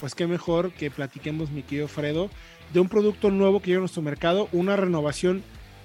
pues 0.00 0.14
qué 0.14 0.26
mejor 0.26 0.72
que 0.72 0.90
platiquemos, 0.90 1.50
mi 1.50 1.62
querido 1.62 1.88
Fredo, 1.88 2.30
de 2.72 2.80
un 2.80 2.88
producto 2.88 3.30
nuevo 3.30 3.60
que 3.60 3.68
llega 3.68 3.78
a 3.78 3.80
nuestro 3.80 4.02
mercado, 4.02 4.48
una 4.52 4.76
renovación 4.76 5.42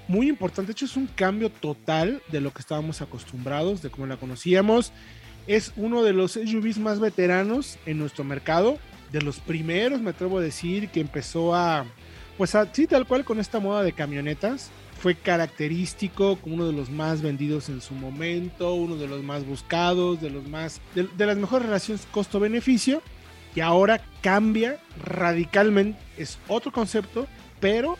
muy 0.08 0.28
importante. 0.28 0.68
De 0.68 0.72
hecho, 0.74 0.86
es 0.86 0.98
un 0.98 1.08
cambio 1.08 1.50
total 1.50 2.21
de 2.29 2.42
lo 2.42 2.51
que 2.51 2.59
estábamos 2.59 3.01
acostumbrados, 3.01 3.82
de 3.82 3.89
cómo 3.89 4.08
la 4.08 4.17
conocíamos. 4.17 4.92
Es 5.47 5.74
uno 5.75 6.03
de 6.03 6.13
los 6.13 6.33
SUVs 6.33 6.77
más 6.77 7.00
veteranos 7.00 7.77
en 7.85 7.97
nuestro 7.97 8.23
mercado, 8.23 8.77
de 9.11 9.21
los 9.21 9.39
primeros, 9.39 10.02
me 10.02 10.12
atrevo 10.12 10.38
a 10.38 10.41
decir, 10.41 10.89
que 10.89 11.02
empezó 11.02 11.54
a, 11.54 11.86
pues 12.38 12.55
así 12.55 12.88
tal 12.88 13.05
cual 13.05 13.25
con 13.25 13.39
esta 13.39 13.59
moda 13.59 13.84
de 13.84 13.93
camionetas. 13.93 14.71
Fue 15.02 15.16
característico, 15.16 16.36
como 16.38 16.55
uno 16.55 16.68
de 16.68 16.73
los 16.73 16.91
más 16.91 17.23
vendidos 17.23 17.70
en 17.70 17.82
su 17.82 17.96
momento, 17.96 18.75
uno 18.75 18.98
de 18.98 19.07
los 19.07 19.23
más 19.23 19.46
buscados, 19.46 20.21
de 20.21 20.30
los 20.30 20.48
más, 20.48 20.80
de 20.93 21.25
las 21.25 21.38
mejores 21.38 21.66
relaciones 21.66 22.07
costo-beneficio. 22.12 23.02
Y 23.56 23.60
ahora 23.60 24.02
cambia 24.22 24.80
radicalmente, 25.04 26.00
es 26.18 26.40
otro 26.48 26.72
concepto, 26.72 27.28
pero 27.59 27.98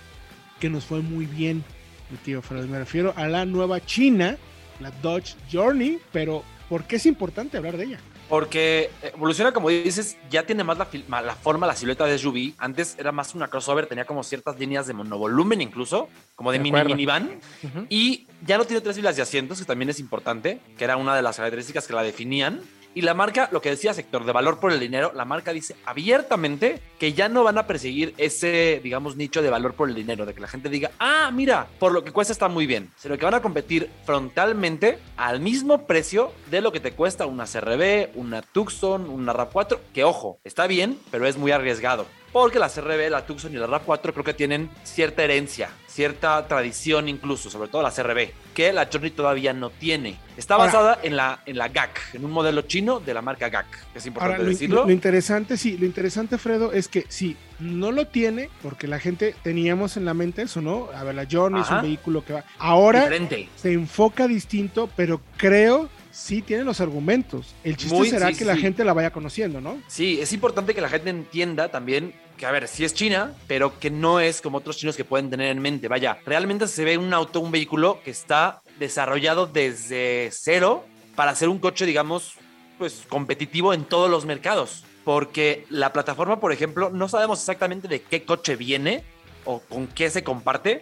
que 0.60 0.70
nos 0.70 0.86
fue 0.86 1.02
muy 1.02 1.26
bien, 1.26 1.64
mi 2.10 2.18
tío 2.18 2.42
Fred. 2.42 2.66
Me 2.66 2.80
refiero 2.80 3.14
a 3.18 3.28
la 3.28 3.46
nueva 3.46 3.84
China, 3.86 4.38
la 4.80 4.92
Dodge 5.02 5.36
Journey, 5.52 6.00
pero 6.12 6.44
¿por 6.70 6.86
qué 6.86 6.98
es 6.98 7.06
importante 7.06 7.58
hablar 7.58 7.78
de 7.78 7.86
ella? 7.86 8.00
Porque 8.30 8.90
evoluciona, 9.02 9.52
como 9.52 9.68
dices, 9.68 10.18
ya 10.30 10.46
tiene 10.46 10.64
más 10.64 10.78
la, 10.78 10.88
la, 11.22 11.36
forma, 11.36 11.68
la 11.68 11.76
silueta 11.76 12.06
de 12.06 12.18
SUV. 12.18 12.54
Antes 12.58 12.96
era 12.98 13.12
más 13.12 13.36
una 13.36 13.50
crossover, 13.50 13.88
tenía 13.88 14.06
como 14.06 14.24
ciertas 14.24 14.58
líneas 14.58 14.88
de 14.88 14.94
monovolumen 14.94 15.60
incluso, 15.60 16.08
como 16.36 16.54
de, 16.54 16.60
de 16.60 16.64
mini 16.64 16.82
minivan. 16.86 17.42
Uh 17.62 17.68
-huh. 17.68 17.86
Y 17.90 18.28
ya 18.46 18.58
no 18.58 18.64
tiene 18.64 18.80
tres 18.80 18.96
filas 18.96 19.18
de 19.18 19.22
asientos, 19.22 19.60
que 19.60 19.66
también 19.66 19.90
es 19.90 20.00
importante, 20.00 20.62
que 20.78 20.84
era 20.86 20.96
una 20.96 21.14
de 21.14 21.22
las 21.22 21.36
características 21.36 21.86
que 21.86 21.92
la 21.92 22.04
definían. 22.04 22.62
Y 22.94 23.02
la 23.02 23.14
marca, 23.14 23.48
lo 23.52 23.62
que 23.62 23.70
decía 23.70 23.94
sector 23.94 24.26
de 24.26 24.34
valor 24.34 24.60
por 24.60 24.72
el 24.72 24.80
dinero, 24.80 25.14
la 25.16 25.24
marca 25.24 25.54
dice 25.54 25.76
abiertamente 25.86 26.82
que 27.00 27.14
ya 27.14 27.30
no 27.30 27.44
van 27.44 27.58
a 27.58 27.66
perseguir 27.66 28.14
ese, 28.18 28.82
digamos, 28.84 29.16
nicho 29.16 29.42
de 29.42 29.50
valor 29.50 29.76
por 29.76 29.88
el 29.88 29.96
dinero, 29.96 30.26
de 30.26 30.34
que 30.34 30.42
la 30.42 30.48
gente 30.48 30.68
diga, 30.68 30.92
ah, 31.00 31.32
mira, 31.34 31.68
por 31.80 31.94
lo 31.94 32.04
que 32.04 32.12
cuesta 32.12 32.34
está 32.34 32.50
muy 32.50 32.66
bien, 32.66 32.92
sino 32.98 33.18
que 33.18 33.24
van 33.24 33.36
a 33.36 33.42
competir 33.42 33.90
frontalmente 34.06 35.00
al 35.16 35.40
mismo 35.40 35.88
precio 35.88 36.34
de 36.50 36.60
lo 36.60 36.74
que 36.74 36.82
te 36.82 36.92
cuesta 36.92 37.26
una 37.26 37.46
CRB, 37.46 38.10
una 38.16 38.42
Tucson, 38.42 39.10
una 39.10 39.34
RAV4, 39.34 39.80
que 39.94 40.04
ojo, 40.04 40.40
está 40.44 40.68
bien, 40.68 41.00
pero 41.12 41.26
es 41.26 41.38
muy 41.38 41.52
arriesgado. 41.52 42.06
Porque 42.32 42.60
la 42.60 42.70
CRB, 42.70 43.10
la 43.10 43.26
Tucson 43.26 43.54
y 43.54 43.58
la 43.58 43.68
RAV4 43.68 44.14
creo 44.14 44.24
que 44.24 44.34
tienen 44.34 44.70
cierta 44.84 45.24
herencia, 45.24 45.70
cierta 45.88 46.48
tradición 46.48 47.10
incluso, 47.10 47.50
sobre 47.50 47.68
todo 47.68 47.82
la 47.82 47.92
CRB, 47.92 48.32
que 48.54 48.72
la 48.72 48.88
Journey 48.92 49.12
todavía 49.12 49.52
no 49.54 49.70
tiene. 49.70 50.18
Está 50.38 50.56
basada 50.56 50.94
ahora, 50.94 51.02
en, 51.04 51.18
la, 51.18 51.42
en 51.46 51.58
la 51.58 51.68
GAC, 51.68 52.16
en 52.16 52.24
un 52.24 52.32
modelo 52.32 52.62
chino 52.62 53.02
de 53.02 53.14
la 53.14 53.22
marca 53.22 53.50
GAC, 53.50 53.68
que 53.92 54.00
es 54.00 54.06
importante 54.06 54.36
ahora, 54.36 54.44
lo, 54.44 54.50
decirlo. 54.50 54.86
Lo, 54.86 54.92
interesante, 54.92 55.58
sí, 55.58 55.78
lo 55.78 55.86
interesante, 55.86 56.38
Fredo, 56.38 56.72
es 56.72 56.88
que 56.88 57.06
sí, 57.10 57.36
no 57.60 57.92
lo 57.92 58.08
tiene, 58.08 58.50
porque 58.62 58.88
la 58.88 59.00
gente 59.00 59.36
teníamos 59.44 59.98
en 59.98 60.06
la 60.06 60.14
mente 60.14 60.44
eso, 60.44 60.62
¿no? 60.62 60.88
A 60.96 61.04
ver, 61.04 61.16
la 61.16 61.28
Journey 61.30 61.62
Ajá. 61.62 61.76
es 61.76 61.84
un 61.84 61.90
vehículo 61.90 62.24
que 62.24 62.34
va. 62.34 62.46
Ahora 62.60 63.02
Diferente. 63.02 63.50
se 63.56 63.74
enfoca 63.74 64.28
distinto, 64.28 64.90
pero 64.96 65.22
creo 65.36 65.90
sí 66.12 66.42
tiene 66.42 66.64
los 66.64 66.82
argumentos. 66.82 67.54
El 67.64 67.78
chiste 67.78 67.96
Muy, 67.96 68.10
será 68.10 68.28
sí, 68.28 68.34
que 68.34 68.40
sí. 68.40 68.46
la 68.46 68.58
gente 68.58 68.84
la 68.84 68.94
vaya 68.94 69.12
conociendo, 69.12 69.62
¿no? 69.62 69.82
Sí, 69.88 70.20
es 70.22 70.34
importante 70.34 70.76
que 70.76 70.82
la 70.82 70.90
gente 70.90 71.10
entienda 71.10 71.70
también 71.70 72.14
que, 72.38 72.46
a 72.46 72.52
ver, 72.52 72.68
sí 72.68 72.84
es 72.84 72.94
China, 72.94 73.34
pero 73.48 73.80
que 73.80 73.90
no 73.90 74.20
es 74.20 74.42
como 74.42 74.58
otros 74.58 74.78
chinos 74.78 74.96
que 74.96 75.06
pueden 75.06 75.30
tener 75.30 75.50
en 75.50 75.62
mente. 75.62 75.88
Vaya, 75.88 76.18
realmente 76.26 76.68
se 76.68 76.84
ve 76.84 76.98
un 76.98 77.14
auto, 77.14 77.40
un 77.40 77.52
vehículo 77.52 78.00
que 78.04 78.12
está 78.12 78.62
desarrollado 78.80 79.48
desde 79.48 80.30
cero 80.32 80.86
para 81.16 81.36
ser 81.36 81.50
un 81.50 81.60
coche, 81.60 81.86
digamos, 81.86 82.34
pues 82.78 83.04
competitivo 83.08 83.74
en 83.74 83.84
todos 83.84 84.10
los 84.10 84.26
mercados. 84.26 84.84
Porque 85.04 85.66
la 85.70 85.94
plataforma, 85.94 86.40
por 86.40 86.52
ejemplo, 86.52 86.90
no 86.90 87.08
sabemos 87.08 87.40
exactamente 87.40 87.88
de 87.88 88.02
qué 88.02 88.24
coche 88.24 88.56
viene 88.56 89.04
o 89.46 89.60
con 89.60 89.88
qué 89.88 90.10
se 90.10 90.24
comparte, 90.24 90.82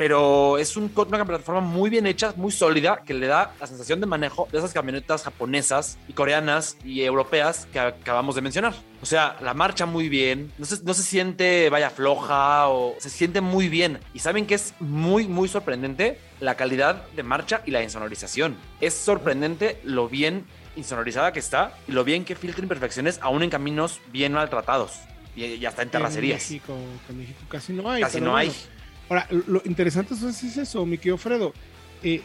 pero 0.00 0.56
es 0.56 0.78
un, 0.78 0.90
una 0.96 1.26
plataforma 1.26 1.60
muy 1.60 1.90
bien 1.90 2.06
hecha, 2.06 2.32
muy 2.34 2.50
sólida, 2.50 3.02
que 3.04 3.12
le 3.12 3.26
da 3.26 3.52
la 3.60 3.66
sensación 3.66 4.00
de 4.00 4.06
manejo 4.06 4.48
de 4.50 4.56
esas 4.56 4.72
camionetas 4.72 5.24
japonesas 5.24 5.98
y 6.08 6.14
coreanas 6.14 6.78
y 6.82 7.02
europeas 7.02 7.68
que 7.70 7.80
acabamos 7.80 8.34
de 8.34 8.40
mencionar. 8.40 8.72
O 9.02 9.04
sea, 9.04 9.36
la 9.42 9.52
marcha 9.52 9.84
muy 9.84 10.08
bien, 10.08 10.54
no 10.56 10.64
se, 10.64 10.82
no 10.84 10.94
se 10.94 11.02
siente, 11.02 11.68
vaya, 11.68 11.90
floja 11.90 12.68
o 12.68 12.94
se 12.98 13.10
siente 13.10 13.42
muy 13.42 13.68
bien. 13.68 13.98
Y 14.14 14.20
saben 14.20 14.46
que 14.46 14.54
es 14.54 14.72
muy, 14.80 15.28
muy 15.28 15.48
sorprendente 15.48 16.18
la 16.40 16.54
calidad 16.54 17.06
de 17.10 17.22
marcha 17.22 17.60
y 17.66 17.70
la 17.70 17.82
insonorización. 17.82 18.56
Es 18.80 18.94
sorprendente 18.94 19.82
lo 19.84 20.08
bien 20.08 20.46
insonorizada 20.76 21.34
que 21.34 21.40
está 21.40 21.74
y 21.86 21.92
lo 21.92 22.04
bien 22.04 22.24
que 22.24 22.36
filtra 22.36 22.62
imperfecciones 22.62 23.18
aún 23.20 23.42
en 23.42 23.50
caminos 23.50 24.00
bien 24.10 24.32
maltratados 24.32 24.92
y, 25.36 25.62
hasta 25.66 25.82
en 25.82 25.90
terracerías. 25.90 26.40
En 26.50 26.56
México, 26.56 26.74
en 27.10 27.18
México 27.18 27.40
casi 27.50 27.74
no 27.74 27.90
hay. 27.90 28.00
Casi 28.00 28.18
no 28.18 28.30
bueno. 28.30 28.50
hay. 28.50 28.79
Ahora, 29.10 29.26
lo 29.48 29.60
interesante 29.64 30.14
es 30.14 30.56
eso, 30.56 30.86
mi 30.86 30.96
querido 30.96 31.18
Fredo. 31.18 31.52
Eh, 32.00 32.22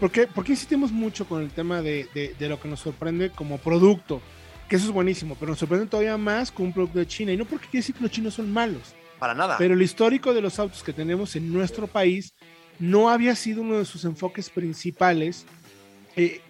¿por, 0.00 0.10
qué, 0.10 0.26
¿por, 0.26 0.44
qué, 0.44 0.52
insistimos 0.52 0.90
mucho 0.90 1.24
con 1.24 1.40
el 1.40 1.50
tema 1.50 1.82
de, 1.82 2.08
de, 2.12 2.34
de, 2.36 2.48
lo 2.48 2.60
que 2.60 2.66
nos 2.66 2.80
sorprende 2.80 3.30
como 3.30 3.58
producto? 3.58 4.20
Que 4.68 4.74
eso 4.74 4.86
es 4.86 4.92
buenísimo, 4.92 5.36
pero 5.38 5.50
nos 5.50 5.60
sorprende 5.60 5.86
todavía 5.86 6.16
más 6.16 6.50
con 6.50 6.66
un 6.66 6.72
producto 6.72 6.98
de 6.98 7.06
China. 7.06 7.32
Y 7.32 7.36
no 7.36 7.44
porque 7.44 7.66
quiere 7.68 7.82
decir 7.82 7.94
que 7.94 8.02
los 8.02 8.10
chinos 8.10 8.34
son 8.34 8.52
malos. 8.52 8.96
Para 9.20 9.34
nada. 9.34 9.56
Pero 9.56 9.74
el 9.74 9.82
histórico 9.82 10.34
de 10.34 10.40
los 10.40 10.58
autos 10.58 10.82
que 10.82 10.92
tenemos 10.92 11.36
en 11.36 11.52
nuestro 11.52 11.86
país 11.86 12.34
no 12.80 13.08
había 13.08 13.36
sido 13.36 13.62
uno 13.62 13.78
de 13.78 13.84
sus 13.84 14.04
enfoques 14.04 14.50
principales, 14.50 15.46
eh, 16.16 16.40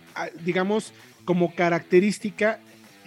digamos, 0.43 0.94
como 1.26 1.54
característica 1.54 2.60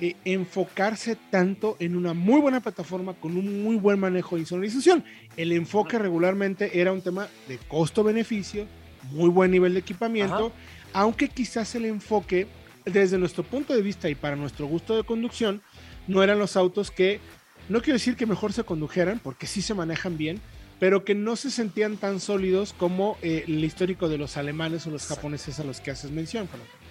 eh, 0.04 0.18
enfocarse 0.26 1.16
tanto 1.30 1.78
en 1.80 1.96
una 1.96 2.14
muy 2.14 2.42
buena 2.42 2.60
plataforma 2.60 3.14
con 3.14 3.38
un 3.38 3.64
muy 3.64 3.78
buen 3.78 3.98
manejo 3.98 4.36
de 4.36 4.42
insonorización. 4.42 5.06
El 5.38 5.54
enfoque 5.54 5.98
regularmente 5.98 6.82
era 6.82 6.92
un 6.92 7.02
tema 7.02 7.30
de 7.48 7.58
costo-beneficio, 7.70 8.68
muy 9.14 9.30
buen 9.30 9.52
nivel 9.52 9.72
de 9.72 9.80
equipamiento, 9.80 10.48
Ajá. 10.48 11.00
aunque 11.00 11.30
quizás 11.30 11.74
el 11.76 11.86
enfoque 11.86 12.48
desde 12.84 13.18
nuestro 13.18 13.46
punto 13.46 13.74
de 13.74 13.82
vista 13.82 14.10
y 14.10 14.16
para 14.16 14.36
nuestro 14.36 14.68
gusto 14.68 14.98
de 14.98 15.06
conducción 15.06 15.62
no 16.06 16.22
eran 16.22 16.38
los 16.38 16.58
autos 16.58 16.92
que, 16.92 17.22
no 17.70 17.82
quiero 17.82 17.96
decir 17.96 18.18
que 18.18 18.26
mejor 18.26 18.52
se 18.52 18.66
condujeran, 18.66 19.20
porque 19.24 19.48
sí 19.48 19.62
se 19.62 19.74
manejan 19.74 20.18
bien, 20.18 20.42
pero 20.82 21.06
que 21.06 21.16
no 21.16 21.38
se 21.38 21.50
sentían 21.50 21.96
tan 21.96 22.20
sólidos 22.20 22.74
como 22.74 23.18
eh, 23.22 23.46
el 23.48 23.64
histórico 23.64 24.10
de 24.10 24.18
los 24.18 24.36
alemanes 24.36 24.86
o 24.86 24.90
los 24.90 25.08
japoneses 25.08 25.62
a 25.62 25.64
los 25.64 25.80
que 25.80 25.92
haces 25.92 26.12
mención. 26.12 26.50
Fernando. 26.50 26.83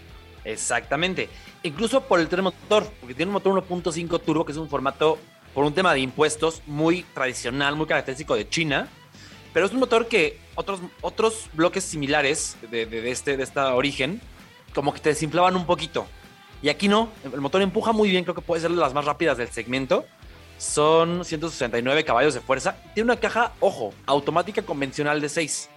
Exactamente. 0.45 1.29
Incluso 1.63 2.03
por 2.03 2.21
el 2.21 2.29
tren 2.29 2.45
motor, 2.45 2.91
porque 3.01 3.15
tiene 3.15 3.31
un 3.31 3.35
motor 3.35 3.53
1.5 3.67 4.21
turbo, 4.23 4.45
que 4.45 4.53
es 4.53 4.59
un 4.59 4.69
formato, 4.69 5.19
por 5.55 5.65
un 5.65 5.75
tema 5.75 5.93
de 5.93 6.01
impuestos, 6.01 6.63
muy 6.67 7.03
tradicional, 7.15 7.77
muy 7.77 7.87
característico 7.87 8.35
de 8.35 8.49
China. 8.49 8.89
Pero 9.53 9.67
es 9.67 9.73
un 9.73 9.81
motor 9.81 10.09
que 10.09 10.39
otros, 10.55 10.81
otros 11.03 11.51
bloques 11.53 11.85
similares 11.85 12.57
de, 12.71 12.87
de, 12.87 13.03
de 13.03 13.11
este, 13.11 13.37
de 13.37 13.43
esta 13.43 13.75
origen, 13.75 14.21
como 14.75 14.95
que 14.95 15.01
te 15.01 15.11
desinflaban 15.11 15.57
un 15.57 15.67
poquito. 15.67 16.07
Y 16.63 16.69
aquí 16.69 16.89
no, 16.89 17.11
el 17.25 17.41
motor 17.41 17.61
empuja 17.61 17.93
muy 17.93 18.09
bien, 18.09 18.23
creo 18.25 18.35
que 18.35 18.41
puede 18.41 18.63
ser 18.63 18.71
de 18.71 18.77
las 18.77 18.95
más 18.95 19.05
rápidas 19.05 19.37
del 19.37 19.49
segmento. 19.49 20.07
Son 20.59 21.25
169 21.25 22.05
caballos 22.05 22.35
de 22.35 22.41
fuerza. 22.41 22.77
Tiene 22.95 23.11
una 23.11 23.21
caja, 23.21 23.53
ojo, 23.59 23.93
automática 24.07 24.63
convencional 24.63 25.21
de 25.21 25.29
6. 25.29 25.69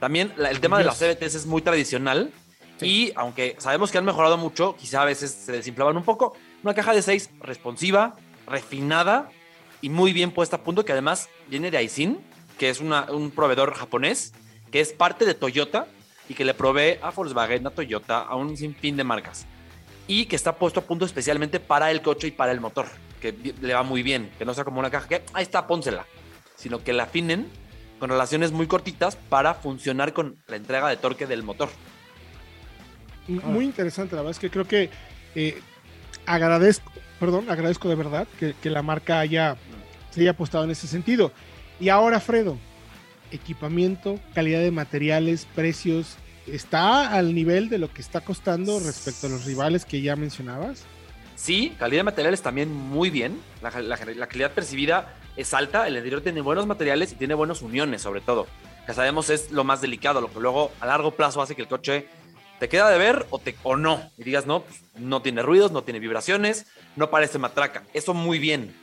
También 0.00 0.32
la, 0.36 0.50
el 0.50 0.58
tema 0.58 0.78
Dios. 0.80 0.98
de 0.98 1.06
las 1.08 1.16
CVTs 1.16 1.34
es 1.36 1.46
muy 1.46 1.62
tradicional. 1.62 2.32
Y 2.80 3.12
aunque 3.16 3.56
sabemos 3.58 3.90
que 3.90 3.98
han 3.98 4.04
mejorado 4.04 4.36
mucho, 4.36 4.76
quizá 4.76 5.02
a 5.02 5.04
veces 5.04 5.30
se 5.30 5.52
desinflaban 5.52 5.96
un 5.96 6.04
poco, 6.04 6.36
una 6.62 6.74
caja 6.74 6.92
de 6.92 7.02
6 7.02 7.30
responsiva, 7.40 8.16
refinada 8.46 9.30
y 9.80 9.88
muy 9.88 10.12
bien 10.12 10.30
puesta 10.30 10.56
a 10.56 10.62
punto, 10.62 10.84
que 10.84 10.92
además 10.92 11.28
viene 11.48 11.70
de 11.70 11.78
Aisin, 11.78 12.18
que 12.58 12.70
es 12.70 12.80
una, 12.80 13.10
un 13.10 13.30
proveedor 13.30 13.74
japonés, 13.74 14.32
que 14.70 14.80
es 14.80 14.92
parte 14.92 15.24
de 15.24 15.34
Toyota 15.34 15.86
y 16.28 16.34
que 16.34 16.44
le 16.44 16.54
provee 16.54 16.98
a 17.02 17.10
Volkswagen, 17.10 17.66
a 17.66 17.70
Toyota, 17.70 18.20
a 18.20 18.34
un 18.34 18.56
sinfín 18.56 18.96
de 18.96 19.04
marcas. 19.04 19.46
Y 20.06 20.26
que 20.26 20.36
está 20.36 20.56
puesto 20.56 20.80
a 20.80 20.84
punto 20.84 21.04
especialmente 21.04 21.60
para 21.60 21.90
el 21.90 22.02
coche 22.02 22.28
y 22.28 22.30
para 22.30 22.52
el 22.52 22.60
motor, 22.60 22.86
que 23.20 23.32
le 23.32 23.74
va 23.74 23.82
muy 23.82 24.02
bien, 24.02 24.30
que 24.38 24.44
no 24.44 24.52
sea 24.52 24.64
como 24.64 24.80
una 24.80 24.90
caja 24.90 25.08
que 25.08 25.22
ahí 25.32 25.42
está, 25.42 25.66
pónsela, 25.66 26.06
sino 26.56 26.82
que 26.82 26.92
la 26.92 27.04
afinen 27.04 27.48
con 27.98 28.10
relaciones 28.10 28.52
muy 28.52 28.66
cortitas 28.66 29.16
para 29.16 29.54
funcionar 29.54 30.12
con 30.12 30.36
la 30.46 30.56
entrega 30.56 30.88
de 30.88 30.96
torque 30.96 31.26
del 31.26 31.42
motor. 31.42 31.68
Muy 33.28 33.64
interesante, 33.64 34.14
la 34.14 34.22
verdad 34.22 34.32
es 34.32 34.38
que 34.38 34.50
creo 34.50 34.66
que 34.66 34.90
eh, 35.34 35.60
agradezco, 36.26 36.92
perdón, 37.18 37.48
agradezco 37.48 37.88
de 37.88 37.94
verdad 37.94 38.26
que, 38.38 38.54
que, 38.62 38.70
la 38.70 38.82
marca 38.82 39.20
haya, 39.20 39.56
se 40.10 40.20
haya 40.20 40.30
apostado 40.30 40.64
en 40.64 40.70
ese 40.70 40.86
sentido. 40.86 41.32
Y 41.80 41.88
ahora, 41.88 42.20
Fredo, 42.20 42.58
equipamiento, 43.30 44.20
calidad 44.34 44.60
de 44.60 44.70
materiales, 44.70 45.46
precios, 45.54 46.16
¿está 46.46 47.10
al 47.10 47.34
nivel 47.34 47.68
de 47.68 47.78
lo 47.78 47.92
que 47.92 48.02
está 48.02 48.20
costando 48.20 48.78
respecto 48.78 49.26
a 49.26 49.30
los 49.30 49.44
rivales 49.44 49.84
que 49.84 50.02
ya 50.02 50.16
mencionabas? 50.16 50.84
Sí, 51.36 51.74
calidad 51.78 52.00
de 52.00 52.04
materiales 52.04 52.42
también 52.42 52.72
muy 52.72 53.10
bien. 53.10 53.40
La, 53.62 53.70
la, 53.80 53.96
la 53.96 54.26
calidad 54.26 54.52
percibida 54.52 55.14
es 55.36 55.52
alta, 55.52 55.88
el 55.88 55.96
interior 55.96 56.20
tiene 56.20 56.40
buenos 56.40 56.66
materiales 56.66 57.12
y 57.12 57.16
tiene 57.16 57.34
buenas 57.34 57.62
uniones, 57.62 58.02
sobre 58.02 58.20
todo. 58.20 58.46
Que 58.86 58.92
sabemos 58.92 59.30
es 59.30 59.50
lo 59.50 59.64
más 59.64 59.80
delicado, 59.80 60.20
lo 60.20 60.32
que 60.32 60.38
luego 60.40 60.70
a 60.80 60.86
largo 60.86 61.12
plazo 61.12 61.42
hace 61.42 61.56
que 61.56 61.62
el 61.62 61.68
coche 61.68 62.06
te 62.58 62.68
queda 62.68 62.90
de 62.90 62.98
ver 62.98 63.26
o, 63.30 63.38
te, 63.38 63.56
o 63.62 63.76
no. 63.76 64.10
Y 64.16 64.24
digas, 64.24 64.46
no, 64.46 64.62
pues, 64.62 64.80
no 64.96 65.22
tiene 65.22 65.42
ruidos, 65.42 65.72
no 65.72 65.82
tiene 65.82 66.00
vibraciones, 66.00 66.66
no 66.96 67.10
parece 67.10 67.38
matraca. 67.38 67.84
Eso 67.92 68.14
muy 68.14 68.38
bien. 68.38 68.74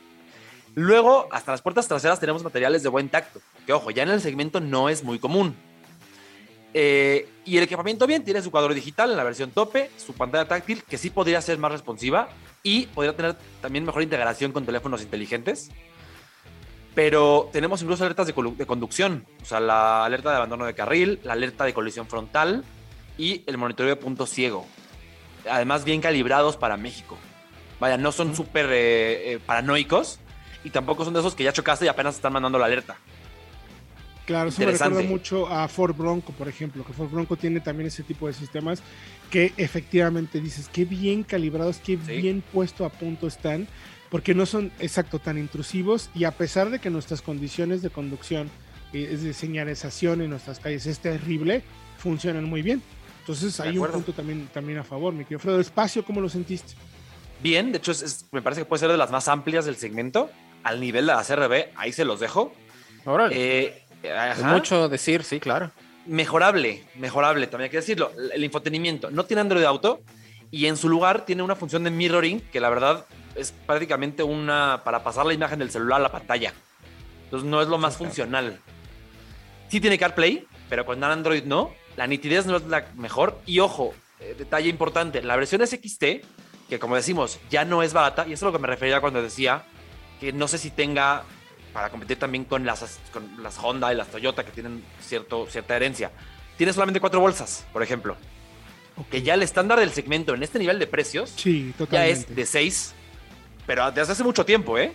Luego, 0.74 1.28
hasta 1.32 1.52
las 1.52 1.62
puertas 1.62 1.86
traseras 1.88 2.20
tenemos 2.20 2.42
materiales 2.42 2.82
de 2.82 2.88
buen 2.88 3.08
tacto, 3.08 3.40
que 3.66 3.72
ojo, 3.72 3.90
ya 3.90 4.04
en 4.04 4.08
el 4.08 4.20
segmento 4.22 4.60
no 4.60 4.88
es 4.88 5.04
muy 5.04 5.18
común. 5.18 5.54
Eh, 6.74 7.28
y 7.44 7.58
el 7.58 7.64
equipamiento 7.64 8.06
bien, 8.06 8.24
tiene 8.24 8.40
su 8.40 8.50
cuadro 8.50 8.72
digital 8.72 9.10
en 9.10 9.18
la 9.18 9.24
versión 9.24 9.50
tope, 9.50 9.90
su 9.98 10.14
pantalla 10.14 10.46
táctil, 10.46 10.82
que 10.84 10.96
sí 10.96 11.10
podría 11.10 11.42
ser 11.42 11.58
más 11.58 11.72
responsiva 11.72 12.30
y 12.62 12.86
podría 12.86 13.14
tener 13.14 13.36
también 13.60 13.84
mejor 13.84 14.02
integración 14.02 14.52
con 14.52 14.64
teléfonos 14.64 15.02
inteligentes. 15.02 15.70
Pero 16.94 17.50
tenemos 17.52 17.82
incluso 17.82 18.04
alertas 18.04 18.26
de, 18.26 18.34
de 18.56 18.66
conducción, 18.66 19.26
o 19.42 19.44
sea, 19.44 19.60
la 19.60 20.06
alerta 20.06 20.30
de 20.30 20.36
abandono 20.36 20.64
de 20.64 20.74
carril, 20.74 21.20
la 21.24 21.34
alerta 21.34 21.64
de 21.64 21.74
colisión 21.74 22.06
frontal 22.06 22.64
y 23.18 23.42
el 23.46 23.58
monitoreo 23.58 23.94
de 23.94 24.00
punto 24.00 24.26
ciego. 24.26 24.66
Además, 25.50 25.84
bien 25.84 26.00
calibrados 26.00 26.56
para 26.56 26.76
México. 26.76 27.18
Vaya, 27.80 27.96
no 27.96 28.12
son 28.12 28.34
súper 28.36 28.66
eh, 28.66 29.32
eh, 29.32 29.38
paranoicos 29.44 30.20
y 30.64 30.70
tampoco 30.70 31.04
son 31.04 31.14
de 31.14 31.20
esos 31.20 31.34
que 31.34 31.44
ya 31.44 31.52
chocaste 31.52 31.84
y 31.84 31.88
apenas 31.88 32.14
están 32.14 32.32
mandando 32.32 32.58
la 32.58 32.66
alerta. 32.66 32.96
Claro, 34.24 34.50
eso 34.50 34.60
me 34.60 34.70
recuerda 34.70 35.02
mucho 35.02 35.48
a 35.48 35.66
Ford 35.66 35.96
Bronco, 35.96 36.32
por 36.32 36.48
ejemplo, 36.48 36.84
que 36.84 36.92
Ford 36.92 37.10
Bronco 37.10 37.36
tiene 37.36 37.58
también 37.58 37.88
ese 37.88 38.04
tipo 38.04 38.28
de 38.28 38.32
sistemas 38.32 38.80
que 39.30 39.52
efectivamente 39.56 40.40
dices, 40.40 40.68
qué 40.72 40.84
bien 40.84 41.24
calibrados, 41.24 41.78
qué 41.78 41.96
bien 41.96 42.42
puesto 42.52 42.84
a 42.84 42.90
punto 42.90 43.26
están, 43.26 43.66
porque 44.10 44.34
no 44.34 44.46
son, 44.46 44.70
exacto, 44.78 45.18
tan 45.18 45.38
intrusivos 45.38 46.10
y 46.14 46.24
a 46.24 46.30
pesar 46.30 46.70
de 46.70 46.78
que 46.78 46.88
nuestras 46.88 47.20
condiciones 47.20 47.82
de 47.82 47.90
conducción, 47.90 48.48
eh, 48.92 49.08
es 49.10 49.22
de 49.22 49.32
señalización 49.32 50.20
en 50.20 50.30
nuestras 50.30 50.60
calles 50.60 50.86
es 50.86 51.00
terrible, 51.00 51.64
funcionan 51.98 52.44
muy 52.44 52.62
bien. 52.62 52.80
Entonces 53.22 53.60
hay 53.60 53.78
un 53.78 53.88
punto 53.88 54.12
también, 54.12 54.48
también 54.52 54.78
a 54.78 54.84
favor, 54.84 55.12
mi 55.12 55.22
querido 55.22 55.38
Fredo. 55.38 55.60
Espacio, 55.60 56.04
¿cómo 56.04 56.20
lo 56.20 56.28
sentiste? 56.28 56.74
Bien, 57.40 57.70
de 57.70 57.78
hecho 57.78 57.92
me 58.32 58.42
parece 58.42 58.62
que 58.62 58.64
puede 58.64 58.80
ser 58.80 58.90
de 58.90 58.96
las 58.96 59.12
más 59.12 59.28
amplias 59.28 59.64
del 59.64 59.76
segmento, 59.76 60.28
al 60.64 60.80
nivel 60.80 61.06
de 61.06 61.12
la 61.12 61.22
CRB, 61.22 61.70
ahí 61.76 61.92
se 61.92 62.04
los 62.04 62.18
dejo. 62.18 62.52
Ahora. 63.04 63.28
Eh, 63.30 63.84
es 64.02 64.42
mucho 64.42 64.88
decir, 64.88 65.22
sí, 65.22 65.38
claro. 65.38 65.70
Mejorable, 66.06 66.82
mejorable, 66.96 67.46
también 67.46 67.66
hay 67.66 67.70
que 67.70 67.76
decirlo. 67.76 68.10
El 68.34 68.42
infotenimiento 68.42 69.08
no 69.12 69.24
tiene 69.24 69.42
Android 69.42 69.62
Auto 69.62 70.02
y 70.50 70.66
en 70.66 70.76
su 70.76 70.88
lugar 70.88 71.24
tiene 71.24 71.44
una 71.44 71.54
función 71.54 71.84
de 71.84 71.90
mirroring 71.90 72.40
que 72.40 72.58
la 72.58 72.70
verdad 72.70 73.06
es 73.36 73.52
prácticamente 73.52 74.24
una 74.24 74.82
para 74.84 75.04
pasar 75.04 75.26
la 75.26 75.32
imagen 75.32 75.60
del 75.60 75.70
celular 75.70 76.00
a 76.00 76.02
la 76.02 76.12
pantalla. 76.12 76.52
Entonces 77.24 77.48
no 77.48 77.62
es 77.62 77.68
lo 77.68 77.78
más 77.78 77.96
funcional. 77.96 78.58
Sí 79.68 79.80
tiene 79.80 79.96
CarPlay, 79.96 80.44
pero 80.68 80.84
con 80.84 81.02
Android 81.02 81.44
no. 81.44 81.72
La 81.96 82.06
nitidez 82.06 82.46
no 82.46 82.56
es 82.56 82.64
la 82.64 82.86
mejor. 82.96 83.38
Y 83.46 83.60
ojo, 83.60 83.94
eh, 84.20 84.34
detalle 84.38 84.68
importante, 84.68 85.22
la 85.22 85.36
versión 85.36 85.66
SXT, 85.66 86.04
que 86.68 86.78
como 86.78 86.96
decimos, 86.96 87.38
ya 87.50 87.64
no 87.64 87.82
es 87.82 87.92
barata, 87.92 88.26
y 88.26 88.32
eso 88.32 88.46
es 88.46 88.52
lo 88.52 88.52
que 88.52 88.62
me 88.62 88.68
refería 88.68 89.00
cuando 89.00 89.22
decía 89.22 89.64
que 90.20 90.32
no 90.32 90.46
sé 90.48 90.58
si 90.58 90.70
tenga 90.70 91.24
para 91.72 91.90
competir 91.90 92.18
también 92.18 92.44
con 92.44 92.64
las, 92.64 93.00
con 93.12 93.42
las 93.42 93.58
Honda 93.58 93.92
y 93.92 93.96
las 93.96 94.08
Toyota 94.08 94.44
que 94.44 94.52
tienen 94.52 94.84
cierto, 95.00 95.46
cierta 95.48 95.74
herencia. 95.74 96.10
Tiene 96.56 96.72
solamente 96.72 97.00
cuatro 97.00 97.20
bolsas, 97.20 97.64
por 97.72 97.82
ejemplo. 97.82 98.16
Que 99.10 99.22
ya 99.22 99.34
el 99.34 99.42
estándar 99.42 99.80
del 99.80 99.90
segmento 99.90 100.34
en 100.34 100.42
este 100.42 100.58
nivel 100.58 100.78
de 100.78 100.86
precios 100.86 101.34
ya 101.90 102.06
es 102.06 102.34
de 102.34 102.46
seis, 102.46 102.94
pero 103.66 103.90
desde 103.90 104.12
hace 104.12 104.22
mucho 104.22 104.44
tiempo, 104.44 104.78
¿eh? 104.78 104.92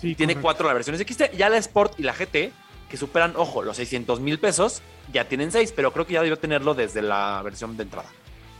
Sí, 0.00 0.14
tiene 0.14 0.36
cuatro 0.36 0.66
la 0.66 0.74
versión 0.74 0.98
XT, 0.98 1.34
ya 1.36 1.48
la 1.48 1.58
Sport 1.58 2.00
y 2.00 2.02
la 2.02 2.14
GT, 2.14 2.52
que 2.94 2.98
superan, 2.98 3.32
ojo, 3.34 3.64
los 3.64 3.76
600 3.76 4.20
mil 4.20 4.38
pesos, 4.38 4.80
ya 5.12 5.26
tienen 5.26 5.50
seis, 5.50 5.72
pero 5.74 5.92
creo 5.92 6.06
que 6.06 6.12
ya 6.12 6.20
debió 6.22 6.38
tenerlo 6.38 6.74
desde 6.74 7.02
la 7.02 7.42
versión 7.42 7.76
de 7.76 7.82
entrada. 7.82 8.08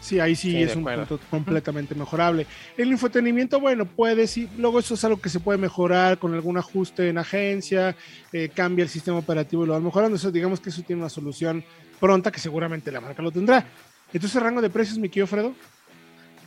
Sí, 0.01 0.19
ahí 0.19 0.35
sí, 0.35 0.61
es 0.61 0.75
un 0.75 0.83
punto 0.83 1.21
completamente 1.31 1.95
mejorable. 1.95 2.45
El 2.77 2.89
infotenimiento, 2.89 3.61
bueno, 3.61 3.87
puede, 3.87 4.27
sí, 4.27 4.49
luego 4.59 4.81
eso 4.81 4.95
es 4.95 5.05
algo 5.05 5.21
que 5.21 5.29
se 5.29 5.39
puede 5.39 5.57
mejorar 5.57 6.19
con 6.19 6.35
algún 6.35 6.59
ajuste 6.59 7.09
en 7.09 7.19
agencia, 7.19 7.95
eh, 8.33 8.51
cambia 8.53 8.83
el 8.83 8.89
sistema 8.89 9.19
operativo 9.19 9.63
y 9.63 9.69
lo 9.69 9.75
va 9.75 9.79
mejorando. 9.79 10.17
Eso, 10.17 10.33
digamos 10.33 10.59
que 10.59 10.71
eso 10.71 10.83
tiene 10.83 11.03
una 11.03 11.09
solución 11.09 11.65
pronta 12.01 12.33
que 12.33 12.41
seguramente 12.41 12.91
la 12.91 13.01
marca 13.01 13.23
lo 13.23 13.31
tendrá. 13.31 13.65
Entonces, 14.13 14.43
rango 14.43 14.61
de 14.61 14.69
precios, 14.69 14.99
mi 14.99 15.11
querido 15.11 15.29
Fredo. 15.29 15.55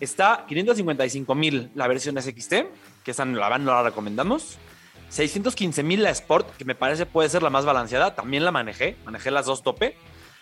Está 0.02 0.44
555 0.46 1.36
mil 1.36 1.72
la 1.74 1.88
versión 1.88 2.22
SXT, 2.22 2.54
que 3.06 3.12
esa 3.12 3.24
la 3.24 3.48
van, 3.48 3.64
no 3.64 3.72
la 3.72 3.84
recomendamos. 3.84 4.60
615 5.10 5.84
mil 5.84 6.04
la 6.04 6.10
Sport, 6.12 6.56
que 6.58 6.66
me 6.66 6.76
parece 6.76 7.06
puede 7.06 7.30
ser 7.30 7.44
la 7.44 7.50
más 7.50 7.66
balanceada. 7.66 8.16
También 8.16 8.44
la 8.44 8.52
manejé, 8.52 8.98
manejé 9.06 9.32
las 9.32 9.46
dos 9.46 9.64
tope. 9.64 9.96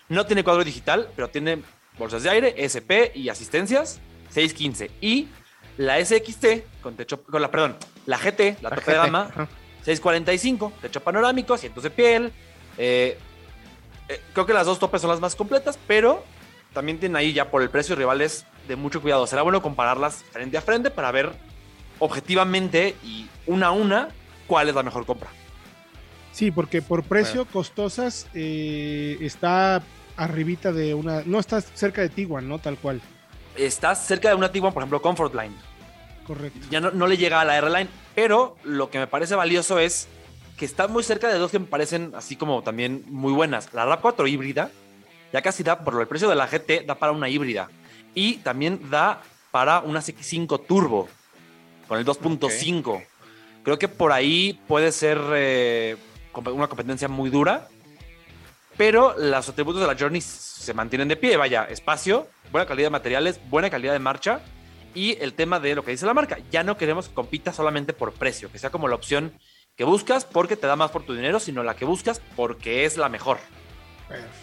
No 0.10 0.26
tiene 0.26 0.44
cuadro 0.44 0.64
digital, 0.64 1.10
pero 1.16 1.30
tiene 1.30 1.62
bolsas 1.98 2.24
de 2.24 2.30
aire, 2.30 2.56
SP 2.58 3.12
y 3.16 3.30
asistencias, 3.30 4.00
615. 4.30 4.92
Y 5.02 5.28
la 5.78 6.04
SXT, 6.04 6.82
con 6.82 6.96
techo, 6.96 7.24
con 7.24 7.42
la, 7.42 7.52
perdón, 7.52 7.78
la 8.06 8.18
GT, 8.18 8.62
la, 8.62 8.70
tope 8.70 8.92
de 8.92 8.98
gama, 8.98 9.30
645, 9.84 10.74
techo 10.82 11.02
panorámico, 11.02 11.54
asientos 11.54 11.84
de 11.84 11.90
piel. 11.90 12.32
Eh, 12.78 13.18
eh, 14.08 14.22
creo 14.34 14.46
que 14.46 14.54
las 14.54 14.66
dos 14.66 14.80
topes 14.80 15.02
son 15.02 15.10
las 15.10 15.20
más 15.20 15.36
completas, 15.36 15.80
pero 15.88 16.24
también 16.74 17.00
tienen 17.00 17.16
ahí 17.16 17.34
ya 17.34 17.50
por 17.50 17.62
el 17.62 17.70
precio 17.70 17.96
rivales 17.96 18.46
de 18.68 18.76
mucho 18.76 19.02
cuidado. 19.02 19.26
Será 19.28 19.42
bueno 19.42 19.62
compararlas 19.62 20.24
frente 20.32 20.58
a 20.58 20.62
frente 20.62 20.92
para 20.92 21.12
ver 21.12 21.32
objetivamente 22.00 22.96
y 23.04 23.28
una 23.48 23.68
a 23.68 23.72
una 23.72 24.10
cuál 24.48 24.70
es 24.70 24.76
la 24.76 24.84
mejor 24.84 25.06
compra. 25.06 25.30
Sí, 26.32 26.52
porque 26.52 26.82
por 26.82 27.04
precio 27.04 27.46
costosas 27.46 28.28
eh, 28.34 29.18
está 29.22 29.82
arribita 30.18 30.72
de 30.74 30.94
una. 30.94 31.24
No 31.26 31.40
estás 31.40 31.72
cerca 31.74 32.02
de 32.02 32.10
Tiguan, 32.10 32.48
¿no? 32.50 32.60
Tal 32.60 32.78
cual. 32.78 33.02
Estás 33.56 34.06
cerca 34.06 34.30
de 34.30 34.36
una 34.36 34.52
Tiguan, 34.52 34.74
por 34.74 34.84
ejemplo, 34.84 35.02
Comfort 35.02 35.34
Line. 35.34 35.56
Correcto. 36.28 36.60
Ya 36.70 36.82
no, 36.82 37.08
le 37.08 37.18
llega 37.18 37.40
a 37.40 37.46
la 37.46 37.58
R-Line, 37.58 37.88
pero 38.16 38.58
lo 38.64 38.90
que 38.90 38.98
me 38.98 39.08
parece 39.08 39.36
valioso 39.36 39.80
es 39.80 40.08
que 40.58 40.66
está 40.66 40.88
muy 40.88 41.04
cerca 41.04 41.28
de 41.28 41.38
dos 41.38 41.52
que 41.52 41.60
me 41.60 41.68
parecen 41.68 42.14
así 42.16 42.36
como 42.36 42.64
también 42.64 43.06
muy 43.08 43.32
buenas. 43.32 43.74
La 43.74 43.86
RAV4 43.86 44.30
híbrida, 44.30 44.72
ya 45.32 45.42
casi 45.42 45.64
da, 45.64 45.80
por 45.80 46.02
el 46.02 46.08
precio 46.08 46.28
de 46.28 46.36
la 46.36 46.48
GT, 46.48 46.86
da 46.86 46.96
para 46.96 47.12
una 47.12 47.30
híbrida. 47.30 47.70
Y 48.16 48.38
también 48.38 48.90
da 48.90 49.22
para 49.52 49.80
una 49.82 50.00
CX5 50.00 50.66
Turbo, 50.66 51.08
con 51.88 52.00
el 52.00 52.06
2.5. 52.06 53.06
Creo 53.66 53.78
que 53.78 53.90
por 53.90 54.14
ahí 54.14 54.58
puede 54.68 54.94
ser 54.94 55.20
eh, 55.34 55.98
una 56.34 56.68
competencia 56.68 57.10
muy 57.10 57.30
dura 57.30 57.68
pero 58.78 59.16
los 59.18 59.48
atributos 59.48 59.82
de 59.82 59.88
la 59.88 59.96
Journey 59.98 60.22
se 60.22 60.74
mantienen 60.74 61.08
de 61.08 61.16
pie. 61.16 61.38
Vaya, 61.38 61.66
espacio, 61.66 62.28
buena 62.52 62.68
calidad 62.68 62.88
de 62.88 62.92
materiales, 62.92 63.40
buena 63.50 63.70
calidad 63.70 63.94
de 63.94 64.00
marcha 64.00 64.42
y 64.94 65.18
el 65.22 65.34
tema 65.34 65.60
de 65.60 65.76
lo 65.76 65.84
que 65.84 65.92
dice 65.92 66.06
la 66.06 66.14
marca. 66.14 66.40
Ya 66.52 66.64
no 66.64 66.78
queremos 66.78 67.08
que 67.08 67.16
compita 67.16 67.54
solamente 67.54 67.94
por 67.94 68.14
precio, 68.14 68.52
que 68.52 68.60
sea 68.60 68.70
como 68.70 68.88
la 68.88 68.96
opción 68.96 69.34
que 69.78 69.84
buscas 69.84 70.26
porque 70.26 70.56
te 70.56 70.68
da 70.68 70.76
más 70.76 70.92
por 70.92 71.04
tu 71.04 71.14
dinero, 71.14 71.40
sino 71.40 71.64
la 71.64 71.76
que 71.76 71.86
buscas 71.86 72.22
porque 72.36 72.86
es 72.86 72.98
la 72.98 73.10
mejor. 73.10 73.38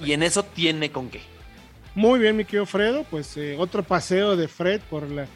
Y 0.01 0.13
en 0.13 0.23
eso 0.23 0.43
tiene 0.43 0.91
con 0.91 1.09
qué. 1.09 1.21
Muy 1.95 2.19
bien, 2.19 2.37
mi 2.37 2.45
querido 2.45 2.67
Fredo. 2.67 3.05
Pues 3.05 3.37
eh, 3.37 3.57
otro 3.59 3.83
paseo 3.83 4.37
de 4.37 4.49
Fred 4.49 4.81
por, 4.91 5.09
la, 5.11 5.27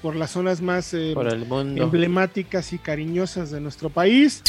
por 0.00 0.16
las 0.16 0.30
zonas 0.30 0.62
más 0.62 0.94
eh, 0.94 1.14
emblemáticas 1.76 2.72
y 2.72 2.78
cariñosas 2.78 3.50
de 3.50 3.60
nuestro 3.60 3.90
país. 3.90 4.42